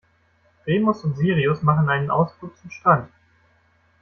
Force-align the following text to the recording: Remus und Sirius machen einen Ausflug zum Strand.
Remus 0.65 1.03
und 1.03 1.15
Sirius 1.15 1.61
machen 1.61 1.87
einen 1.87 2.09
Ausflug 2.09 2.57
zum 2.57 2.71
Strand. 2.71 3.07